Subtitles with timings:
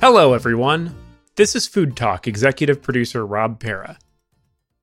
[0.00, 0.96] Hello, everyone.
[1.36, 3.98] This is Food Talk executive producer Rob Para.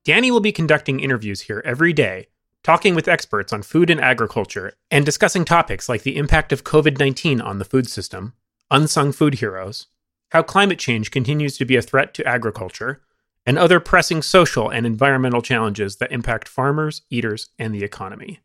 [0.06, 2.28] Dani will be conducting interviews here every day,
[2.64, 7.00] talking with experts on food and agriculture, and discussing topics like the impact of COVID
[7.00, 8.34] 19 on the food system,
[8.70, 9.88] unsung food heroes,
[10.34, 13.02] how climate change continues to be a threat to agriculture,
[13.44, 18.42] and other pressing social and environmental challenges that impact farmers, eaters, and the economy.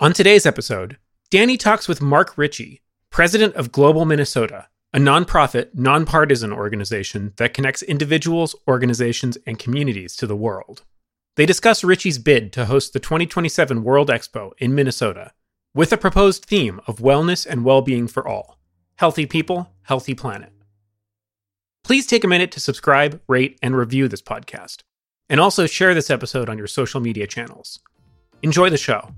[0.00, 0.96] On today's episode,
[1.30, 2.80] Dani talks with Mark Ritchie,
[3.10, 10.24] president of Global Minnesota, a nonprofit, nonpartisan organization that connects individuals, organizations, and communities to
[10.24, 10.84] the world.
[11.34, 15.32] They discuss Ritchie's bid to host the 2027 World Expo in Minnesota,
[15.74, 18.56] with a proposed theme of wellness and well being for all
[18.98, 20.52] healthy people, healthy planet.
[21.82, 24.82] Please take a minute to subscribe, rate, and review this podcast,
[25.28, 27.80] and also share this episode on your social media channels.
[28.42, 29.12] Enjoy the show.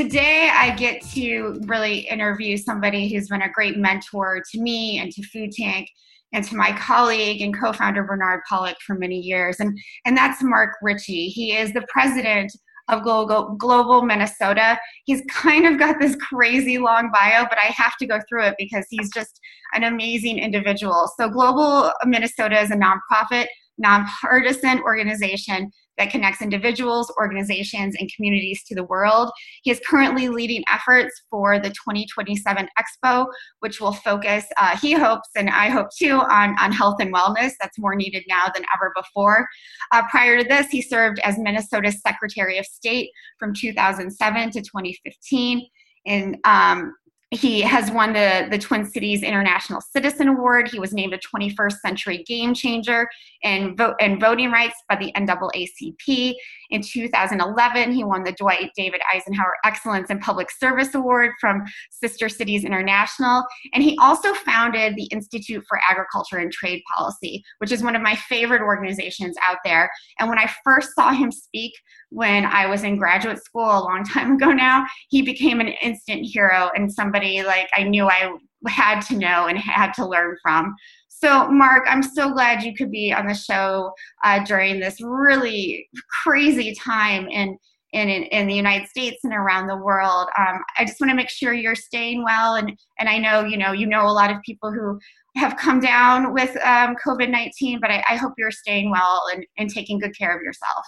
[0.00, 5.12] Today, I get to really interview somebody who's been a great mentor to me and
[5.12, 5.90] to Food Tank
[6.32, 9.60] and to my colleague and co-founder Bernard Pollack for many years.
[9.60, 11.26] And, and that's Mark Ritchie.
[11.26, 12.50] He is the president
[12.88, 14.78] of Global, Global Minnesota.
[15.04, 18.54] He's kind of got this crazy long bio, but I have to go through it
[18.58, 19.38] because he's just
[19.74, 21.10] an amazing individual.
[21.20, 28.74] So Global Minnesota is a nonprofit, nonpartisan organization that connects individuals, organizations, and communities to
[28.74, 29.30] the world.
[29.62, 33.26] He is currently leading efforts for the 2027 Expo,
[33.60, 37.52] which will focus, uh, he hopes, and I hope too, on, on health and wellness.
[37.60, 39.46] That's more needed now than ever before.
[39.92, 45.66] Uh, prior to this, he served as Minnesota's Secretary of State from 2007 to 2015.
[46.06, 46.94] And um,
[47.30, 50.68] he has won the, the Twin Cities International Citizen Award.
[50.68, 53.08] He was named a 21st Century Game Changer
[53.42, 56.34] in, vote, in voting rights by the NAACP.
[56.70, 62.28] In 2011, he won the Dwight David Eisenhower Excellence in Public Service Award from Sister
[62.28, 63.44] Cities International.
[63.74, 68.02] And he also founded the Institute for Agriculture and Trade Policy, which is one of
[68.02, 69.90] my favorite organizations out there.
[70.18, 71.72] And when I first saw him speak,
[72.10, 76.22] when I was in graduate school a long time ago now, he became an instant
[76.24, 78.32] hero and somebody like I knew I
[78.68, 80.74] had to know and had to learn from.
[81.22, 83.92] So, Mark, I'm so glad you could be on the show
[84.24, 85.86] uh, during this really
[86.22, 87.58] crazy time in,
[87.92, 90.28] in, in the United States and around the world.
[90.38, 93.58] Um, I just want to make sure you're staying well, and and I know you
[93.58, 94.98] know you know a lot of people who
[95.36, 99.68] have come down with um, COVID-19, but I, I hope you're staying well and, and
[99.68, 100.86] taking good care of yourself.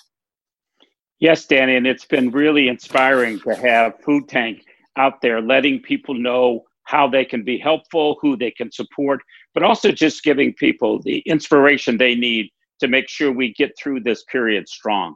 [1.20, 4.64] Yes, Dani, and it's been really inspiring to have Food Tank
[4.96, 9.20] out there letting people know how they can be helpful, who they can support,
[9.54, 12.50] but also just giving people the inspiration they need
[12.80, 15.14] to make sure we get through this period strong.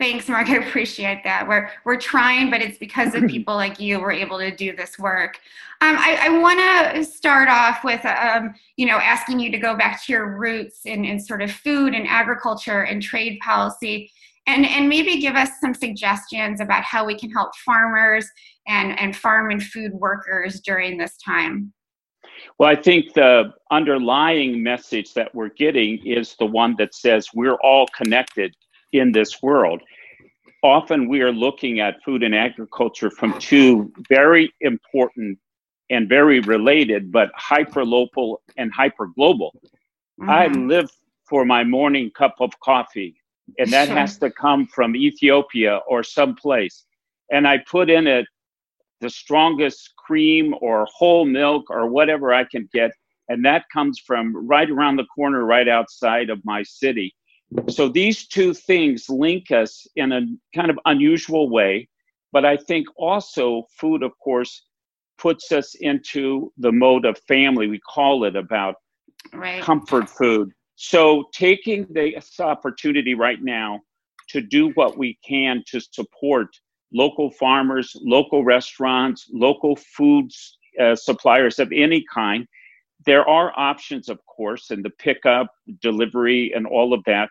[0.00, 0.48] Thanks, Mark.
[0.48, 1.48] I appreciate that.
[1.48, 4.98] We're we're trying, but it's because of people like you we're able to do this
[4.98, 5.40] work.
[5.80, 6.58] Um, I, I want
[6.96, 10.80] to start off with, um, you know, asking you to go back to your roots
[10.86, 14.10] in, in sort of food and agriculture and trade policy
[14.48, 18.26] and, and maybe give us some suggestions about how we can help farmers
[18.68, 21.72] and, and farm and food workers during this time.
[22.58, 27.56] Well, I think the underlying message that we're getting is the one that says we're
[27.56, 28.54] all connected
[28.92, 29.82] in this world.
[30.62, 35.38] Often we are looking at food and agriculture from two very important
[35.90, 39.52] and very related, but hyper local and hyper global.
[40.20, 40.30] Mm-hmm.
[40.30, 40.90] I live
[41.28, 43.14] for my morning cup of coffee
[43.58, 46.84] and that has to come from Ethiopia or someplace.
[47.30, 48.26] And I put in it
[49.00, 52.90] the strongest cream or whole milk or whatever I can get.
[53.28, 57.14] And that comes from right around the corner, right outside of my city.
[57.68, 60.22] So these two things link us in a
[60.54, 61.88] kind of unusual way.
[62.32, 64.64] But I think also food, of course,
[65.16, 67.66] puts us into the mode of family.
[67.66, 68.76] We call it about
[69.32, 69.62] right.
[69.62, 73.80] comfort food so, taking this opportunity right now
[74.28, 76.56] to do what we can to support
[76.92, 82.46] local farmers, local restaurants, local foods uh, suppliers of any kind.
[83.06, 85.48] There are options, of course, in the pickup,
[85.82, 87.30] delivery, and all of that.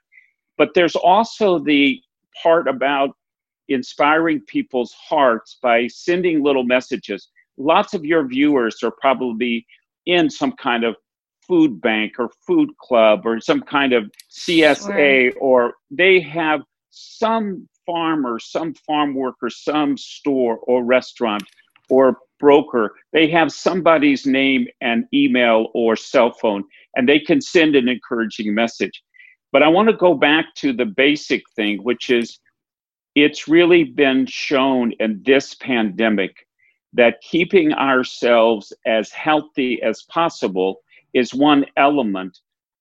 [0.58, 2.02] But there's also the
[2.42, 3.12] part about
[3.68, 7.30] inspiring people's hearts by sending little messages.
[7.58, 9.66] Lots of your viewers are probably
[10.06, 10.96] in some kind of
[11.48, 15.40] food bank or food club or some kind of CSA, sure.
[15.40, 21.44] or they have some farmer, some farm worker, some store or restaurant
[21.90, 22.94] or broker.
[23.14, 26.64] They have somebody's name and email or cell phone,
[26.96, 29.02] and they can send an encouraging message.
[29.52, 32.40] But I want to go back to the basic thing, which is
[33.16, 36.46] it's really been shown in this pandemic
[36.94, 40.82] that keeping ourselves as healthy as possible
[41.14, 42.38] is one element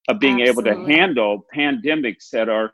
[0.09, 0.73] of being Absolutely.
[0.73, 2.73] able to handle pandemics that are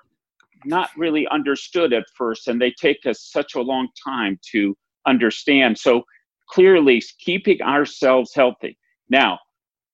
[0.64, 4.76] not really understood at first and they take us such a long time to
[5.06, 5.78] understand.
[5.78, 6.02] So
[6.48, 8.78] clearly keeping ourselves healthy.
[9.08, 9.38] Now,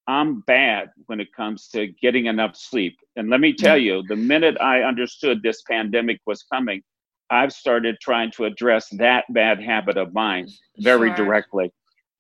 [0.09, 2.97] I'm bad when it comes to getting enough sleep.
[3.17, 3.83] And let me tell mm.
[3.83, 6.83] you, the minute I understood this pandemic was coming,
[7.31, 10.49] I've started trying to address that bad habit of mine
[10.79, 11.17] very sure.
[11.17, 11.71] directly.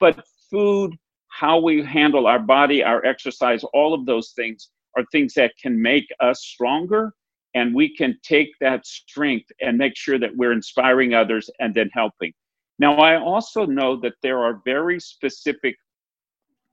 [0.01, 0.97] But food,
[1.29, 5.81] how we handle our body, our exercise, all of those things are things that can
[5.81, 7.15] make us stronger.
[7.55, 11.91] And we can take that strength and make sure that we're inspiring others and then
[11.93, 12.33] helping.
[12.79, 15.77] Now, I also know that there are very specific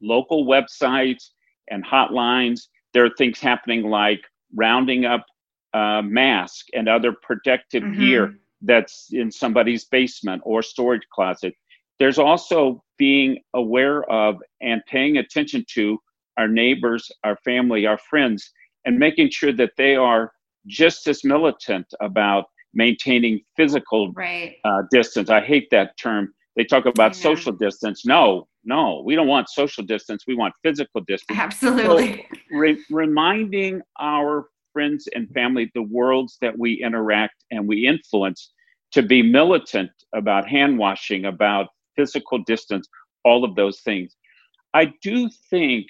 [0.01, 1.29] local websites
[1.69, 2.61] and hotlines.
[2.93, 4.21] There are things happening like
[4.55, 5.25] rounding up
[5.73, 7.99] uh, mask and other protective mm-hmm.
[7.99, 11.53] gear that's in somebody's basement or storage closet.
[11.99, 15.99] There's also being aware of and paying attention to
[16.37, 18.51] our neighbors, our family, our friends,
[18.85, 20.31] and making sure that they are
[20.67, 24.55] just as militant about maintaining physical right.
[24.65, 25.29] uh, distance.
[25.29, 26.33] I hate that term.
[26.55, 28.05] They talk about social distance.
[28.05, 30.23] No, no, we don't want social distance.
[30.27, 31.37] We want physical distance.
[31.37, 32.27] Absolutely.
[32.31, 38.51] So, re- reminding our friends and family, the worlds that we interact and we influence,
[38.91, 42.87] to be militant about hand washing, about physical distance,
[43.23, 44.15] all of those things.
[44.73, 45.87] I do think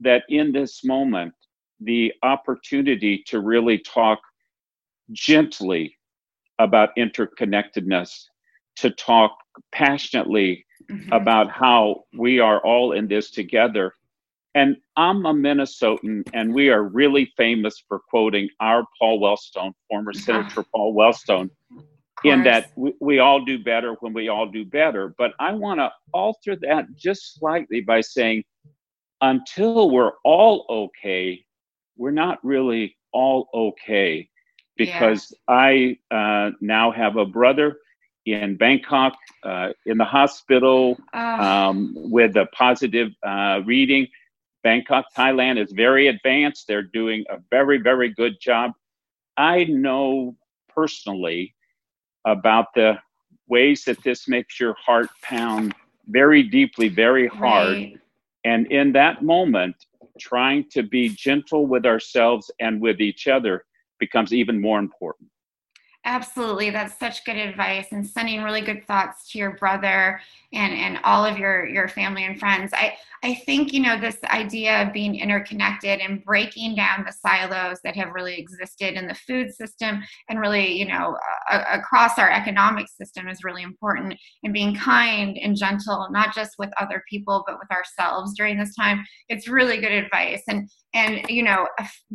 [0.00, 1.32] that in this moment,
[1.80, 4.18] the opportunity to really talk
[5.12, 5.96] gently
[6.58, 8.24] about interconnectedness,
[8.76, 9.36] to talk
[9.72, 11.12] passionately mm-hmm.
[11.12, 13.92] about how we are all in this together.
[14.54, 20.12] And I'm a Minnesotan, and we are really famous for quoting our Paul Wellstone, former
[20.12, 21.50] Senator Paul Wellstone,
[22.24, 25.14] in that we, we all do better when we all do better.
[25.16, 28.42] But I want to alter that just slightly by saying,
[29.20, 31.44] until we're all okay,
[31.98, 34.28] we're not really all okay
[34.76, 35.54] because yeah.
[35.54, 37.78] I uh, now have a brother
[38.24, 44.06] in Bangkok uh, in the hospital um, with a positive uh, reading.
[44.62, 46.66] Bangkok, Thailand is very advanced.
[46.68, 48.72] They're doing a very, very good job.
[49.36, 50.36] I know
[50.68, 51.54] personally
[52.24, 52.98] about the
[53.48, 55.74] ways that this makes your heart pound
[56.08, 57.68] very deeply, very hard.
[57.68, 58.00] Right.
[58.44, 59.76] And in that moment,
[60.18, 63.64] trying to be gentle with ourselves and with each other
[63.98, 65.28] becomes even more important.
[66.04, 66.70] Absolutely.
[66.70, 70.20] That's such good advice and sending really good thoughts to your brother
[70.54, 72.72] and, and all of your, your family and friends.
[72.72, 77.80] I, I think, you know, this idea of being interconnected and breaking down the silos
[77.82, 81.18] that have really existed in the food system and really, you know,
[81.50, 86.70] across our economic system is really important and being kind and gentle, not just with
[86.80, 89.04] other people, but with ourselves during this time.
[89.28, 90.42] It's really good advice.
[90.48, 91.66] And, and, you know,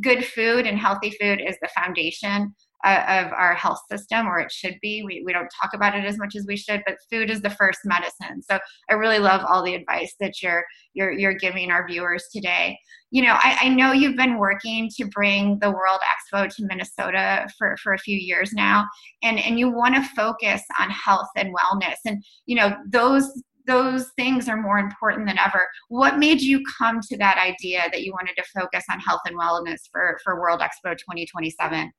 [0.01, 4.77] good food and healthy food is the foundation of our health system, or it should
[4.81, 5.03] be.
[5.03, 7.49] We, we don't talk about it as much as we should, but food is the
[7.49, 8.41] first medicine.
[8.41, 8.59] So
[8.89, 10.63] I really love all the advice that you're
[10.93, 12.77] you're you're giving our viewers today.
[13.11, 15.99] You know, I, I know you've been working to bring the World
[16.33, 18.85] Expo to Minnesota for, for a few years now,
[19.21, 23.31] and and you want to focus on health and wellness, and you know those
[23.65, 25.67] those things are more important than ever.
[25.87, 29.39] What made you come to that idea that you wanted to focus on health and
[29.39, 31.91] wellness for, for World Expo 2027?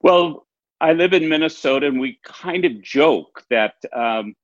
[0.00, 0.46] Well,
[0.80, 4.34] I live in Minnesota, and we kind of joke that um,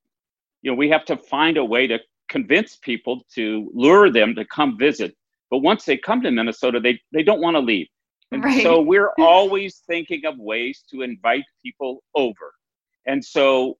[0.62, 1.98] you know we have to find a way to
[2.28, 5.16] convince people to lure them to come visit.
[5.50, 7.86] But once they come to Minnesota, they they don't want to leave,
[8.32, 8.62] and right.
[8.62, 12.54] so we're always thinking of ways to invite people over.
[13.06, 13.76] And so,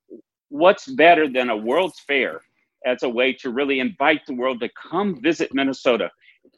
[0.50, 2.40] what's better than a World's Fair
[2.87, 6.11] as a way to really invite the world to come visit Minnesota?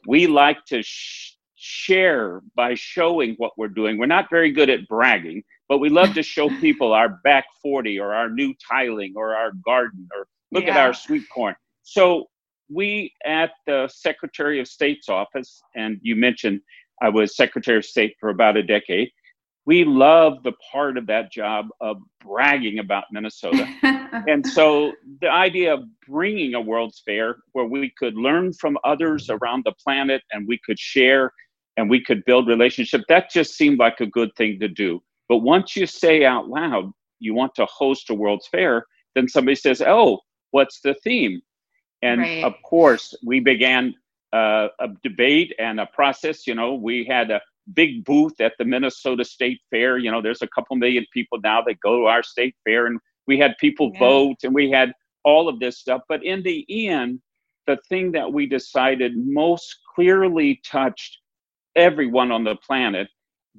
[0.05, 1.36] We like to sh-
[1.67, 3.97] share by showing what we're doing.
[3.97, 7.99] We're not very good at bragging, but we love to show people our back 40
[7.99, 10.71] or our new tiling or our garden or look yeah.
[10.71, 11.55] at our sweet corn.
[11.83, 12.27] So
[12.69, 16.61] we at the Secretary of State's office, and you mentioned
[17.01, 19.09] I was Secretary of State for about a decade.
[19.65, 23.67] We love the part of that job of bragging about Minnesota.
[24.27, 29.29] and so the idea of bringing a World's Fair where we could learn from others
[29.29, 31.33] around the planet and we could share
[31.77, 35.37] and we could build relationship that just seemed like a good thing to do but
[35.37, 39.81] once you say out loud you want to host a world's fair then somebody says
[39.81, 40.19] oh
[40.51, 41.41] what's the theme
[42.01, 42.43] and right.
[42.43, 43.93] of course we began
[44.33, 47.41] uh, a debate and a process you know we had a
[47.73, 51.61] big booth at the minnesota state fair you know there's a couple million people now
[51.61, 53.99] that go to our state fair and we had people yeah.
[53.99, 54.93] vote and we had
[55.27, 56.01] all of this stuff.
[56.07, 57.19] But in the end,
[57.67, 61.19] the thing that we decided most clearly touched
[61.77, 63.07] everyone on the planet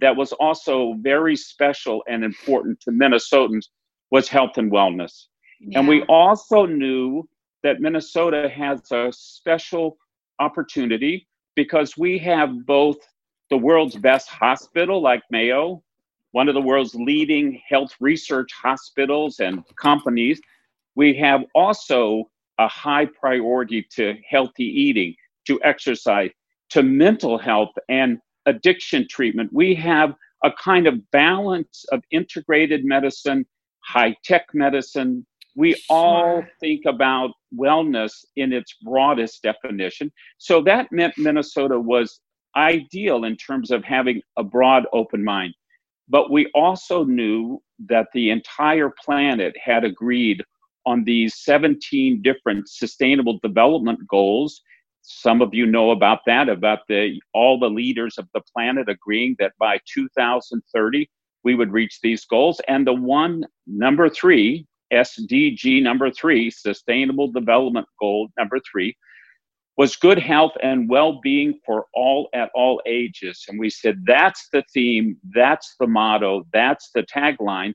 [0.01, 3.67] that was also very special and important to Minnesotans
[4.11, 5.27] was health and wellness.
[5.61, 5.79] Yeah.
[5.79, 7.29] And we also knew
[7.63, 9.97] that Minnesota has a special
[10.39, 12.97] opportunity because we have both
[13.51, 15.83] the world's best hospital, like Mayo,
[16.33, 20.41] one of the world's leading health research hospitals and companies.
[20.95, 25.15] We have also a high priority to healthy eating,
[25.47, 26.31] to exercise,
[26.71, 29.51] to mental health and addiction treatment.
[29.53, 33.47] We have a kind of balance of integrated medicine,
[33.81, 35.27] high tech medicine.
[35.57, 35.97] We sure.
[35.97, 40.13] all think about wellness in its broadest definition.
[40.39, 42.21] So that meant Minnesota was
[42.57, 45.55] ideal in terms of having a broad open mind.
[46.09, 50.43] But we also knew that the entire planet had agreed
[50.87, 54.63] on these 17 different sustainable development goals.
[55.03, 59.37] Some of you know about that, about the all the leaders of the planet agreeing
[59.39, 61.09] that by 2030
[61.45, 62.61] we would reach these goals.
[62.69, 68.97] And the one number three, SDG number three, Sustainable Development Goal number three,
[69.79, 74.63] was good health and well-being for all at all ages and we said that's the
[74.75, 77.73] theme that's the motto that's the tagline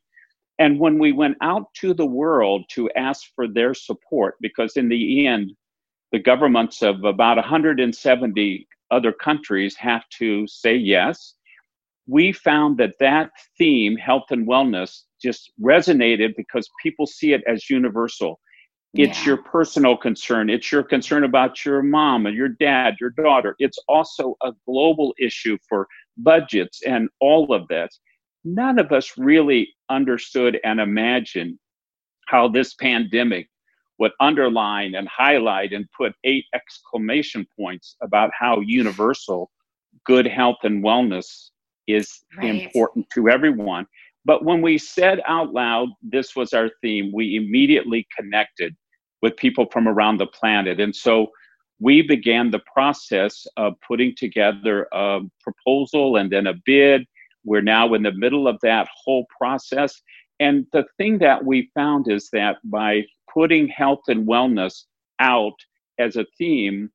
[0.59, 4.89] and when we went out to the world to ask for their support because in
[4.89, 5.53] the end
[6.13, 11.35] the governments of about 170 other countries have to say yes
[12.07, 17.69] we found that that theme health and wellness just resonated because people see it as
[17.69, 18.39] universal
[18.95, 19.29] it's yeah.
[19.29, 20.51] your personal concern.
[20.51, 23.55] It's your concern about your mom and your dad, your daughter.
[23.57, 27.99] It's also a global issue for budgets and all of this.
[28.45, 31.57] None of us really understood and imagined
[32.27, 33.49] how this pandemic
[34.03, 39.49] would underline and highlight and put eight exclamation points about how universal
[40.05, 41.51] good health and wellness
[41.87, 42.63] is right.
[42.63, 43.87] important to everyone.
[44.25, 48.75] But when we said out loud, this was our theme, we immediately connected
[49.21, 50.81] with people from around the planet.
[50.81, 51.27] And so
[51.79, 57.05] we began the process of putting together a proposal and then a bid.
[57.45, 60.01] We're now in the middle of that whole process.
[60.43, 64.83] And the thing that we found is that by putting health and wellness
[65.19, 65.55] out
[65.97, 66.89] as a theme,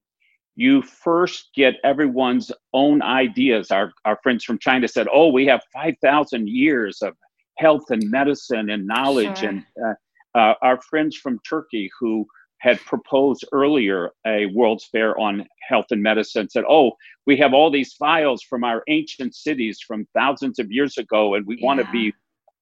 [0.55, 3.71] you first get everyone's own ideas.
[3.71, 7.15] Our, our friends from China said, Oh, we have 5,000 years of
[7.57, 9.39] health and medicine and knowledge.
[9.39, 9.49] Sure.
[9.49, 12.27] And uh, uh, our friends from Turkey who
[12.59, 16.93] had proposed earlier a World's Fair on Health and Medicine said, Oh,
[17.25, 21.47] we have all these files from our ancient cities from thousands of years ago, and
[21.47, 21.67] we yeah.
[21.67, 22.13] want to be.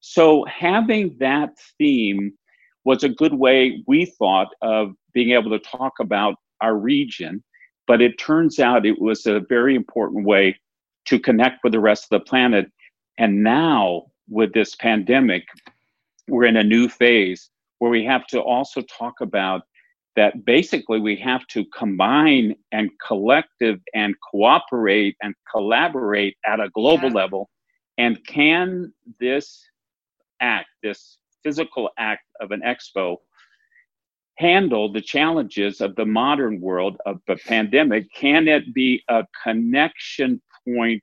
[0.08, 2.32] So, having that theme
[2.84, 7.42] was a good way, we thought, of being able to talk about our region.
[7.88, 10.60] But it turns out it was a very important way
[11.06, 12.70] to connect with the rest of the planet.
[13.18, 15.42] And now, with this pandemic,
[16.28, 19.62] we're in a new phase where we have to also talk about
[20.14, 27.08] that basically we have to combine and collective and cooperate and collaborate at a global
[27.08, 27.16] yeah.
[27.16, 27.50] level
[27.98, 29.66] and can this
[30.40, 33.16] act this physical act of an expo
[34.36, 38.12] handle the challenges of the modern world of the pandemic.
[38.14, 41.02] Can it be a connection point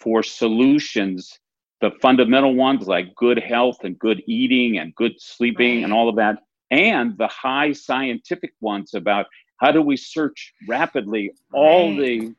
[0.00, 1.38] for solutions?
[1.80, 6.16] The fundamental ones like good health and good eating and good sleeping and all of
[6.16, 6.38] that,
[6.70, 9.26] and the high scientific ones about
[9.58, 12.34] how do we search rapidly all the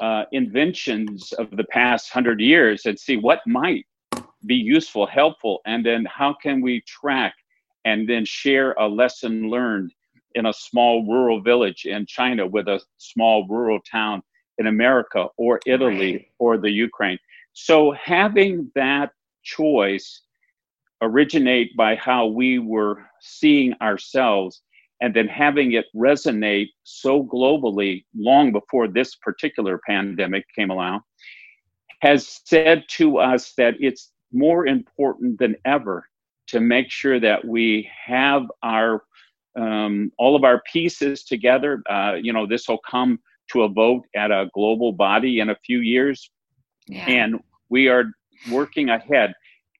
[0.00, 3.84] uh, inventions of the past hundred years and see what might
[4.46, 7.34] be useful, helpful, and then how can we track
[7.84, 9.92] and then share a lesson learned
[10.34, 14.22] in a small rural village in China with a small rural town
[14.58, 16.26] in America or Italy right.
[16.38, 17.18] or the Ukraine.
[17.52, 19.10] So having that
[19.42, 20.22] choice
[21.02, 24.62] originate by how we were seeing ourselves
[25.00, 31.00] and then having it resonate so globally long before this particular pandemic came along
[32.02, 36.06] has said to us that it's more important than ever
[36.48, 39.04] to make sure that we have our
[39.58, 41.82] um, all of our pieces together.
[41.90, 43.18] Uh, you know, this will come
[43.52, 46.30] to a vote at a global body in a few years,
[46.90, 47.04] yeah.
[47.06, 48.04] And we are
[48.50, 49.32] working ahead.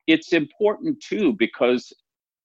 [0.07, 1.92] It's important too because,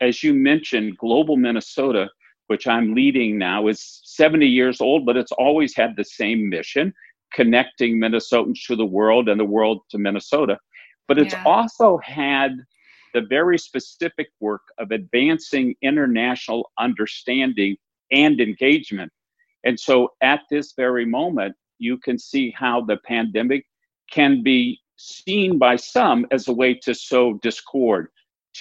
[0.02, 2.10] as you mentioned, Global Minnesota,
[2.48, 6.94] which I'm leading now, is 70 years old, but it's always had the same mission
[7.34, 10.58] connecting Minnesotans to the world and the world to Minnesota.
[11.08, 11.44] But it's yeah.
[11.46, 12.58] also had
[13.14, 17.78] the very specific work of advancing international understanding
[18.12, 19.12] and engagement.
[19.64, 23.66] And so at this very moment, you can see how the pandemic
[24.12, 28.08] can be seen by some as a way to sow discord,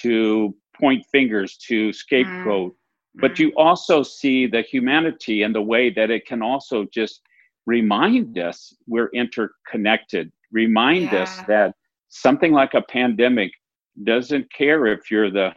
[0.01, 2.71] to point fingers, to scapegoat.
[2.71, 3.21] Mm.
[3.21, 3.39] But mm.
[3.39, 7.21] you also see the humanity and the way that it can also just
[7.65, 11.23] remind us we're interconnected, remind yeah.
[11.23, 11.75] us that
[12.15, 13.51] something like a pandemic
[14.03, 15.53] doesn't care if you're the,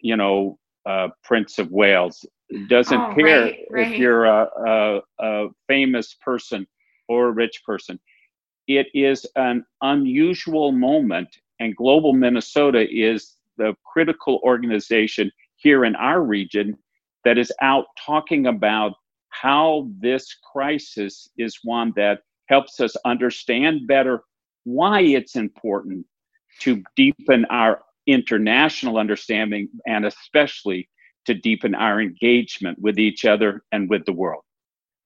[0.00, 2.26] you know, uh, Prince of Wales,
[2.68, 3.92] doesn't oh, care right, right.
[3.92, 6.66] if you're a, a, a famous person
[7.08, 8.00] or a rich person.
[8.66, 11.28] It is an unusual moment,
[11.60, 16.76] and Global Minnesota is the critical organization here in our region
[17.24, 18.94] that is out talking about
[19.28, 24.22] how this crisis is one that helps us understand better
[24.64, 26.06] why it's important
[26.60, 30.88] to deepen our international understanding and especially
[31.26, 34.42] to deepen our engagement with each other and with the world.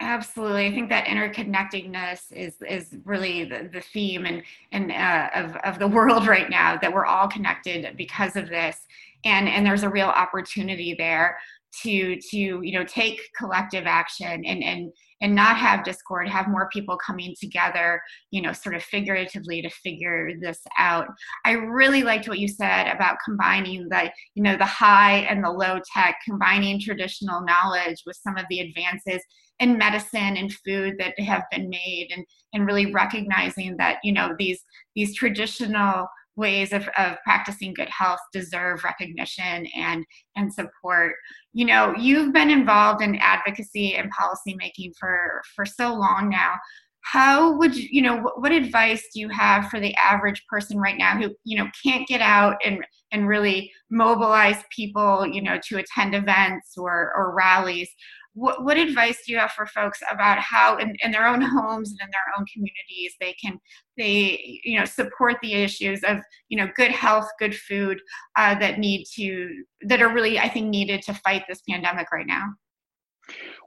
[0.00, 5.56] Absolutely, I think that interconnectedness is is really the, the theme and and uh, of
[5.64, 6.76] of the world right now.
[6.76, 8.78] That we're all connected because of this,
[9.24, 11.38] and and there's a real opportunity there
[11.82, 16.68] to to you know take collective action and and and not have discord have more
[16.72, 21.08] people coming together you know sort of figuratively to figure this out.
[21.44, 25.50] I really liked what you said about combining the you know the high and the
[25.50, 29.22] low tech combining traditional knowledge with some of the advances
[29.58, 34.34] in medicine and food that have been made and and really recognizing that you know
[34.38, 34.62] these
[34.94, 40.04] these traditional ways of, of practicing good health deserve recognition and
[40.36, 41.14] and support.
[41.52, 46.54] You know you've been involved in advocacy and policy making for for so long now.
[47.02, 50.78] How would you you know what, what advice do you have for the average person
[50.78, 55.58] right now who you know can't get out and and really mobilize people you know
[55.68, 57.88] to attend events or or rallies
[58.36, 61.90] what, what advice do you have for folks about how in, in their own homes
[61.90, 63.58] and in their own communities they can
[63.96, 66.18] they you know support the issues of
[66.48, 67.98] you know good health good food
[68.36, 72.26] uh, that need to that are really i think needed to fight this pandemic right
[72.26, 72.44] now?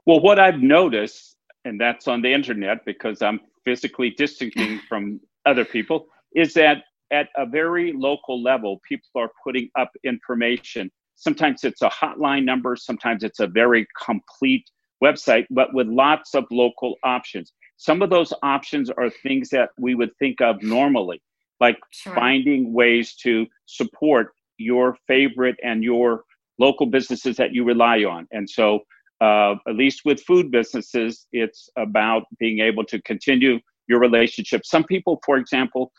[0.06, 5.64] Well what i've noticed and that's on the internet because i'm physically distancing from other
[5.64, 11.82] people is that at a very local level people are putting up information Sometimes it's
[11.82, 14.64] a hotline number, sometimes it's a very complete
[15.04, 17.52] website, but with lots of local options.
[17.76, 21.22] Some of those options are things that we would think of normally,
[21.60, 22.14] like sure.
[22.14, 26.24] finding ways to support your favorite and your
[26.58, 28.26] local businesses that you rely on.
[28.32, 28.80] And so,
[29.20, 34.64] uh, at least with food businesses, it's about being able to continue your relationship.
[34.64, 35.92] Some people, for example,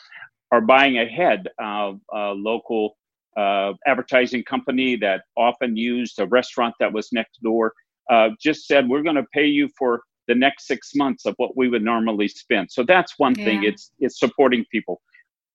[0.52, 2.98] are buying ahead of uh, local
[3.38, 7.74] uh, advertising company that often used a restaurant that was next door
[8.10, 11.56] uh, just said we're going to pay you for the next six months of what
[11.58, 12.72] we would normally spend.
[12.72, 13.46] So that's one yeah.
[13.46, 15.02] thing it's it's supporting people.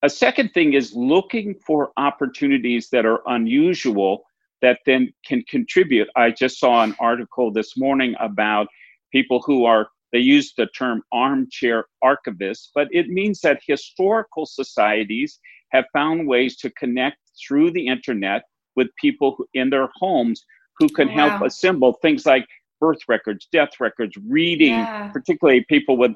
[0.03, 4.23] A second thing is looking for opportunities that are unusual
[4.61, 6.07] that then can contribute.
[6.15, 8.67] I just saw an article this morning about
[9.11, 15.39] people who are they use the term armchair archivists but it means that historical societies
[15.71, 18.43] have found ways to connect through the internet
[18.75, 20.45] with people who, in their homes
[20.77, 21.29] who can wow.
[21.29, 22.45] help assemble things like
[22.79, 25.09] birth records, death records, reading, yeah.
[25.09, 26.11] particularly people with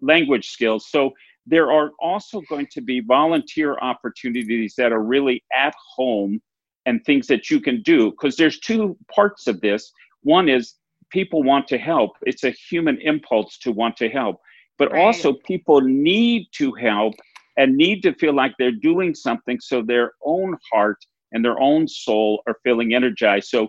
[0.00, 0.86] language skills.
[0.88, 1.12] So
[1.46, 6.40] there are also going to be volunteer opportunities that are really at home
[6.86, 9.92] and things that you can do because there's two parts of this.
[10.22, 10.74] One is
[11.10, 12.12] people want to help.
[12.22, 14.40] It's a human impulse to want to help.
[14.78, 15.04] But right.
[15.04, 17.14] also people need to help
[17.58, 20.98] and need to feel like they're doing something so their own heart
[21.32, 23.48] and their own soul are feeling energized.
[23.48, 23.68] So,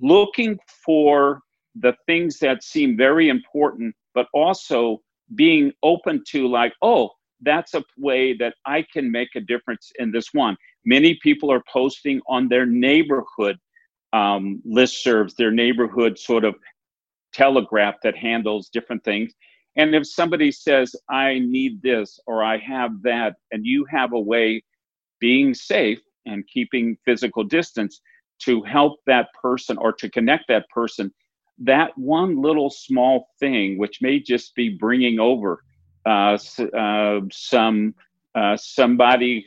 [0.00, 1.40] looking for
[1.74, 5.00] the things that seem very important, but also
[5.34, 7.10] being open to, like, oh,
[7.40, 10.56] that's a way that I can make a difference in this one.
[10.84, 13.58] Many people are posting on their neighborhood
[14.12, 16.54] um, listservs, their neighborhood sort of
[17.32, 19.32] telegraph that handles different things.
[19.76, 24.20] And if somebody says, I need this or I have that, and you have a
[24.20, 24.62] way
[25.20, 28.00] being safe and keeping physical distance
[28.40, 31.12] to help that person or to connect that person,
[31.58, 35.62] that one little small thing, which may just be bringing over
[36.06, 36.36] uh,
[36.76, 37.94] uh, some
[38.34, 39.46] uh, somebody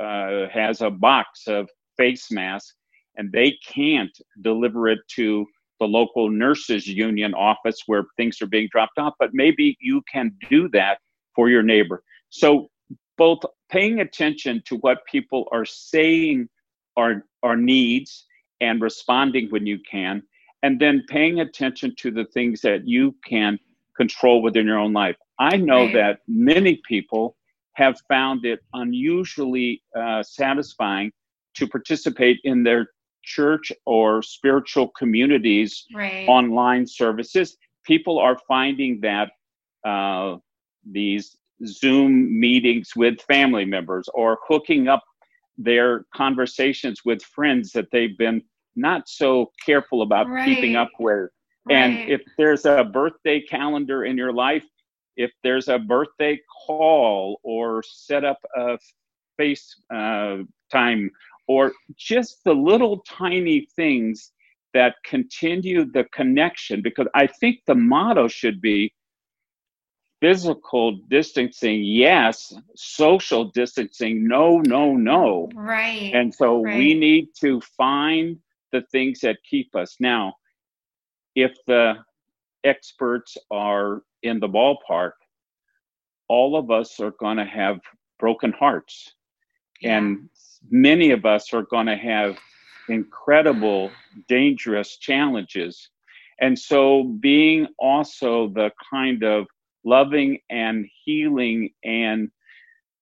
[0.00, 2.74] uh, has a box of face masks
[3.16, 5.46] and they can't deliver it to
[5.80, 10.34] the local nurses union office where things are being dropped off, but maybe you can
[10.50, 10.98] do that
[11.34, 12.02] for your neighbor.
[12.30, 12.70] So,
[13.16, 16.48] both paying attention to what people are saying
[16.96, 18.26] our our needs
[18.60, 20.22] and responding when you can
[20.62, 23.58] and then paying attention to the things that you can
[23.96, 27.36] control within your own life i know that many people
[27.74, 31.12] have found it unusually uh, satisfying
[31.54, 32.88] to participate in their
[33.36, 36.26] church or spiritual communities right.
[36.28, 37.56] online services
[37.88, 39.30] people are finding that
[39.84, 40.36] uh,
[40.88, 41.36] these
[41.66, 45.02] zoom meetings with family members or hooking up
[45.56, 48.42] their conversations with friends that they've been
[48.76, 50.44] not so careful about right.
[50.44, 51.30] keeping up with.
[51.64, 51.76] Right.
[51.76, 54.64] And if there's a birthday calendar in your life,
[55.16, 58.78] if there's a birthday call or set up a
[59.36, 60.38] face uh,
[60.70, 61.10] time
[61.48, 64.32] or just the little tiny things
[64.74, 68.92] that continue the connection, because I think the motto should be
[70.20, 72.52] physical distancing, yes.
[72.76, 75.48] Social distancing, no, no, no.
[75.54, 76.12] Right.
[76.14, 76.76] And so right.
[76.76, 78.38] we need to find
[78.72, 79.96] the things that keep us.
[80.00, 80.34] Now,
[81.34, 81.94] if the
[82.64, 85.12] experts are in the ballpark,
[86.28, 87.80] all of us are going to have
[88.18, 89.14] broken hearts.
[89.80, 89.98] Yeah.
[89.98, 90.28] And
[90.70, 92.38] many of us are going to have
[92.88, 93.90] incredible,
[94.28, 95.90] dangerous challenges.
[96.40, 99.46] And so, being also the kind of
[99.84, 102.30] loving and healing and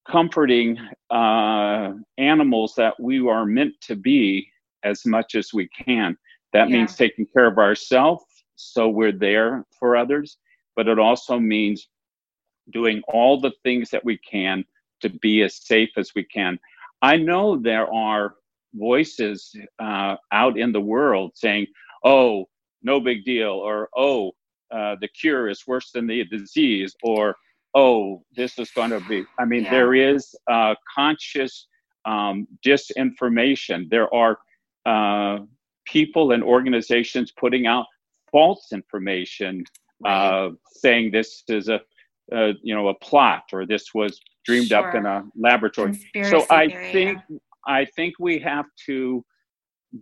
[0.09, 0.79] comforting
[1.11, 4.49] uh, animals that we are meant to be
[4.85, 6.17] as much as we can.
[6.53, 6.77] That yeah.
[6.77, 8.25] means taking care of ourselves
[8.57, 10.39] so we're there for others,
[10.75, 11.89] but it also means
[12.73, 14.65] doing all the things that we can
[15.07, 16.59] to be as safe as we can.
[17.03, 18.35] I know there are
[18.75, 21.67] voices uh, out in the world saying,
[22.05, 22.47] oh,
[22.83, 24.33] no big deal, or oh,
[24.71, 27.35] uh, the cure is worse than the disease, or
[27.75, 29.25] oh, this is going to be.
[29.39, 29.71] I mean, yeah.
[29.71, 31.67] there is uh, conscious
[32.05, 33.89] um, disinformation.
[33.91, 34.39] There are
[34.87, 35.41] uh,
[35.85, 37.87] people and organizations putting out
[38.31, 39.65] false information,
[40.01, 40.47] right.
[40.47, 41.81] Uh, saying this is a,
[42.33, 44.89] a, you know a plot or this was dreamed sure.
[44.89, 45.91] up in a laboratory.
[45.91, 47.37] Conspiracy so I theory, think yeah.
[47.67, 49.25] I think we have to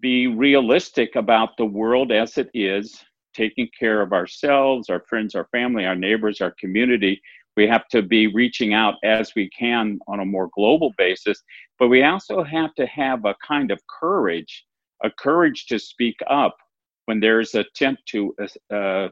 [0.01, 3.03] be realistic about the world as it is
[3.35, 7.21] taking care of ourselves, our friends, our family, our neighbors, our community.
[7.57, 11.43] We have to be reaching out as we can on a more global basis,
[11.79, 14.65] but we also have to have a kind of courage,
[15.03, 16.57] a courage to speak up
[17.07, 18.35] when there's an attempt to
[18.73, 19.09] uh,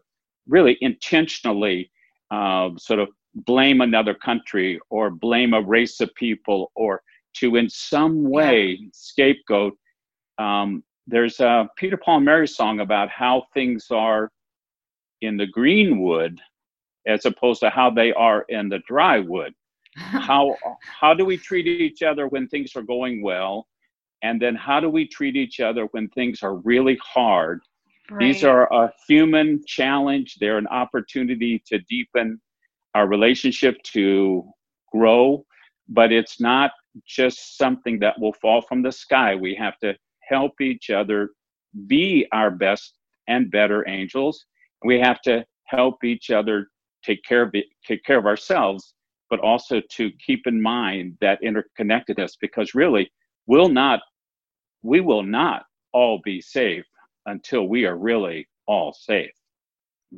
[0.49, 1.91] really intentionally
[2.31, 7.03] uh, sort of blame another country or blame a race of people or
[7.35, 9.77] to in some way scapegoat
[10.39, 14.31] um, there's a Peter Paul and Mary song about how things are
[15.21, 16.41] in the green wood
[17.07, 19.55] as opposed to how they are in the dry wood.
[19.97, 23.67] how how do we treat each other when things are going well?
[24.23, 27.61] And then how do we treat each other when things are really hard?
[28.11, 28.21] Right.
[28.21, 30.37] These are a human challenge.
[30.41, 32.41] They're an opportunity to deepen
[32.95, 34.45] our relationship, to
[34.93, 35.45] grow,
[35.89, 36.73] but it's not
[37.07, 39.35] just something that will fall from the sky.
[39.35, 39.95] We have to
[40.29, 41.31] help each other
[41.87, 44.45] be our best and better angels.
[44.85, 46.69] We have to help each other
[47.03, 48.95] take care of it, take care of ourselves,
[49.31, 53.11] but also to keep in mind that interconnectedness because really
[53.47, 54.01] we'll not
[54.83, 56.85] we will not all be safe
[57.27, 59.31] until we are really all safe.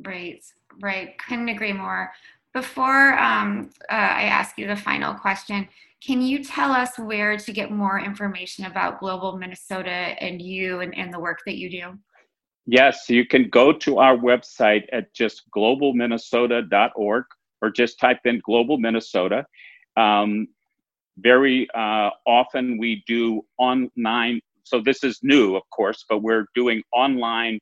[0.05, 0.43] Right,
[0.81, 1.17] right.
[1.19, 2.11] Couldn't agree more.
[2.55, 5.67] Before um, uh, I ask you the final question,
[6.01, 10.97] can you tell us where to get more information about Global Minnesota and you and,
[10.97, 11.99] and the work that you do?
[12.65, 17.25] Yes, you can go to our website at just globalminnesota.org
[17.61, 19.45] or just type in Global Minnesota.
[19.97, 20.47] Um,
[21.17, 26.81] very uh, often we do online, so this is new, of course, but we're doing
[26.93, 27.59] online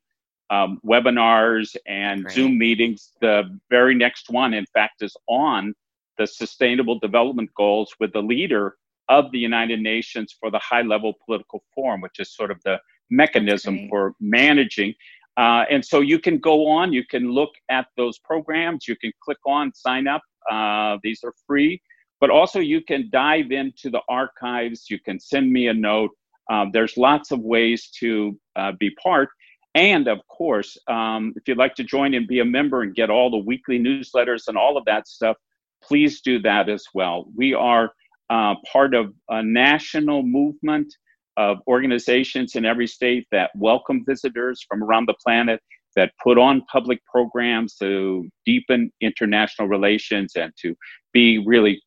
[0.54, 2.36] um, webinars and Great.
[2.36, 3.12] Zoom meetings.
[3.22, 5.74] The very next one, in fact, is on
[6.18, 8.76] the Sustainable Development Goals with the leader
[9.10, 12.78] of the United Nations for the High Level Political Forum, which is sort of the
[13.10, 14.94] mechanism for managing.
[15.38, 19.12] Uh, and so you can go on, you can look at those programs, you can
[19.24, 20.22] click on sign up.
[20.52, 21.82] Uh, these are free,
[22.22, 26.12] but also you can dive into the archives, you can send me a note.
[26.52, 29.30] Um, there's lots of ways to uh, be part.
[29.76, 33.10] And of course, um, if you'd like to join and be a member and get
[33.10, 35.38] all the weekly newsletters and all of that stuff,
[35.84, 37.26] please do that as well.
[37.36, 37.92] We are
[38.30, 40.94] uh, part of a national movement
[41.38, 45.60] of organizations in every state that welcome visitors from around the planet,
[45.96, 50.76] that put on public programs to deepen international relations and to
[51.12, 51.82] be really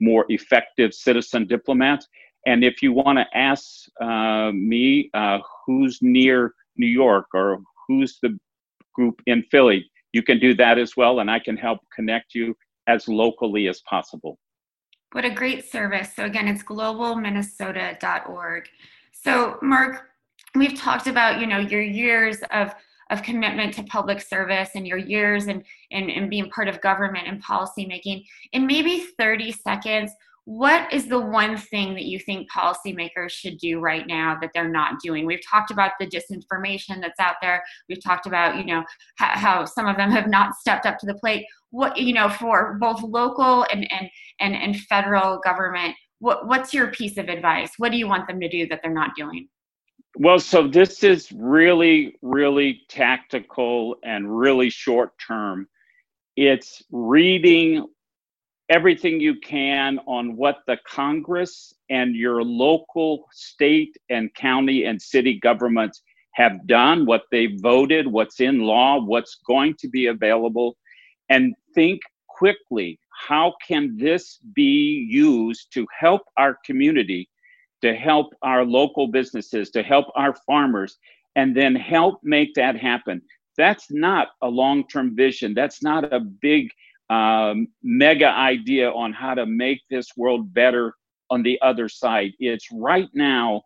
[0.00, 2.06] more effective citizen diplomats.
[2.46, 8.18] And if you want to ask uh, me uh, who's near New York or who's
[8.22, 8.38] the
[8.94, 12.56] group in Philly, you can do that as well, and I can help connect you
[12.86, 14.38] as locally as possible.
[15.12, 16.14] What a great service.
[16.14, 18.68] So, again, it's globalminnesota.org.
[19.12, 20.08] So, Mark,
[20.54, 22.74] we've talked about, you know, your years of
[23.10, 27.26] of commitment to public service and your years and, and, and being part of government
[27.26, 28.24] and policy making.
[28.52, 30.12] In maybe 30 seconds,
[30.50, 34.68] what is the one thing that you think policymakers should do right now that they're
[34.68, 35.24] not doing?
[35.24, 37.62] We've talked about the disinformation that's out there.
[37.88, 38.82] We've talked about you know
[39.14, 41.46] how, how, some of them have not stepped up to the plate.
[41.70, 44.10] What you know for both local and and
[44.40, 47.70] and, and federal government what, what's your piece of advice?
[47.78, 49.46] What do you want them to do that they're not doing?
[50.16, 55.68] Well so this is really really tactical and really short term
[56.36, 57.86] it's reading
[58.70, 65.38] everything you can on what the Congress and your local state and county and city
[65.40, 66.02] governments
[66.34, 70.76] have done, what they voted, what's in law, what's going to be available,
[71.28, 77.28] and think quickly how can this be used to help our community,
[77.82, 80.96] to help our local businesses, to help our farmers,
[81.34, 83.20] and then help make that happen.
[83.58, 85.54] That's not a long term vision.
[85.54, 86.70] That's not a big
[87.10, 90.94] um, mega idea on how to make this world better
[91.28, 92.32] on the other side.
[92.38, 93.62] It's right now,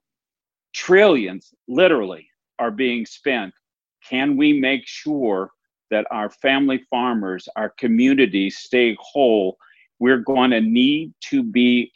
[0.72, 2.26] trillions literally
[2.58, 3.52] are being spent.
[4.08, 5.50] Can we make sure
[5.90, 9.58] that our family farmers, our communities stay whole?
[9.98, 11.92] We're going to need to be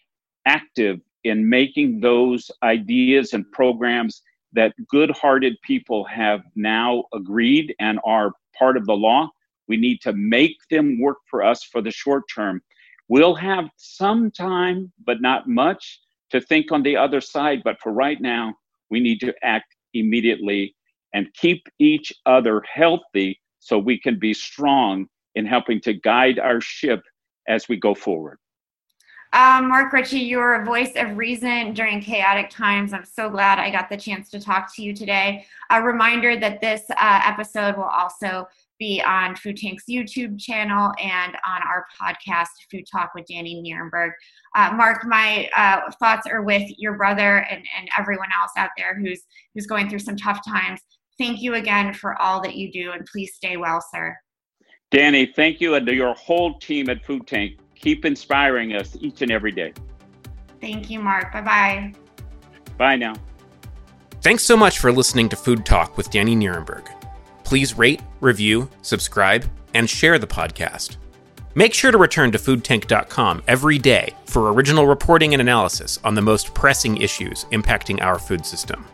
[0.47, 7.99] active in making those ideas and programs that good hearted people have now agreed and
[8.05, 9.31] are part of the law
[9.69, 12.63] we need to make them work for us for the short term.
[13.09, 16.01] We'll have some time, but not much,
[16.31, 17.63] to think on the other side.
[17.65, 18.55] But for right now,
[18.91, 20.75] we need to act immediately
[21.15, 26.61] and keep each other healthy so we can be strong in helping to guide our
[26.61, 27.03] ship
[27.49, 28.39] as we go forward.
[29.35, 32.95] Um, Mark Ritchie, you're a voice of reason during chaotic times.
[32.95, 35.45] I'm so glad I got the chance to talk to you today.
[35.71, 38.49] A reminder that this uh, episode will also
[38.79, 44.11] be on Food Tank's YouTube channel and on our podcast, Food Talk with Dani Nierenberg.
[44.55, 48.99] Uh, Mark, my uh, thoughts are with your brother and, and everyone else out there
[48.99, 49.23] who's
[49.55, 50.81] who's going through some tough times.
[51.19, 54.17] Thank you again for all that you do, and please stay well, sir.
[54.93, 57.59] Dani, thank you and to your whole team at Food Tank.
[57.75, 59.73] Keep inspiring us each and every day.
[60.61, 61.33] Thank you, Mark.
[61.33, 61.95] Bye bye.
[62.77, 63.15] Bye now.
[64.23, 66.98] Thanks so much for listening to Food Talk with Dani Nierenberg.
[67.49, 70.97] Please rate, review, subscribe, and share the podcast.
[71.55, 76.21] Make sure to return to foodtank.com every day for original reporting and analysis on the
[76.21, 78.85] most pressing issues impacting our food system.